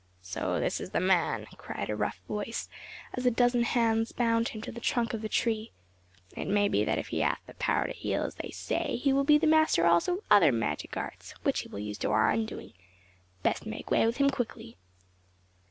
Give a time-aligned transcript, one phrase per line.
[0.23, 2.67] "So this is the man!" cried a rough voice,
[3.13, 5.73] as a dozen hands bound him to the trunk of a tree.
[6.35, 9.13] "It may be that if he hath the power to heal, as they say, he
[9.13, 12.73] will be master also of other magic arts, which he will use to our undoing.
[13.43, 14.75] Best make way with him quickly."